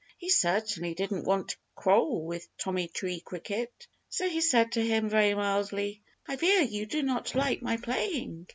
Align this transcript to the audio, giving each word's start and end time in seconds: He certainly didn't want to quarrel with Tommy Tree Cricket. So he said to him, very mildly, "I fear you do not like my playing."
He 0.17 0.31
certainly 0.31 0.95
didn't 0.95 1.25
want 1.25 1.49
to 1.49 1.57
quarrel 1.75 2.25
with 2.25 2.47
Tommy 2.57 2.87
Tree 2.87 3.19
Cricket. 3.19 3.85
So 4.09 4.27
he 4.27 4.41
said 4.41 4.71
to 4.71 4.83
him, 4.83 5.09
very 5.09 5.35
mildly, 5.35 6.01
"I 6.27 6.37
fear 6.37 6.61
you 6.63 6.87
do 6.87 7.03
not 7.03 7.35
like 7.35 7.61
my 7.61 7.77
playing." 7.77 8.47